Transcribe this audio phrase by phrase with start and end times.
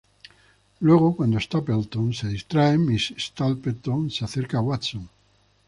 [0.79, 5.07] Luego, cuando Stapleton se distrae, Miss Stapleton se acerca a Watson.